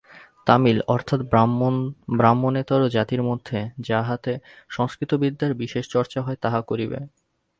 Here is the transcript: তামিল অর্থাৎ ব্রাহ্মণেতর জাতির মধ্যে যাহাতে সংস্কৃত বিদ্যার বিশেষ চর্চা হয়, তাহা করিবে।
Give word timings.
তামিল 0.47 0.77
অর্থাৎ 0.87 1.19
ব্রাহ্মণেতর 2.15 2.81
জাতির 2.95 3.21
মধ্যে 3.23 3.57
যাহাতে 3.89 4.31
সংস্কৃত 4.69 5.11
বিদ্যার 5.13 5.51
বিশেষ 5.53 5.83
চর্চা 5.89 6.19
হয়, 6.21 6.37
তাহা 6.41 6.59
করিবে। 6.61 6.99